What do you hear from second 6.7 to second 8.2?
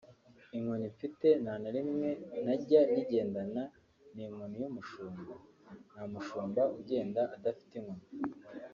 ugenda adafite inkoni